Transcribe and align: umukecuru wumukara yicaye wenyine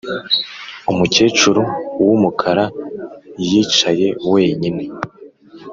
umukecuru 0.91 1.61
wumukara 2.05 2.65
yicaye 3.47 4.07
wenyine 4.31 4.83